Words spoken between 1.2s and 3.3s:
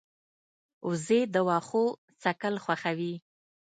د واښو څکل خوښوي